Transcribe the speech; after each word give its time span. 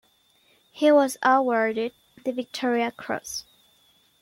He 0.71 0.91
was 0.91 1.17
awarded 1.21 1.91
the 2.25 2.31
Victoria 2.31 2.89
Cross. 2.91 3.45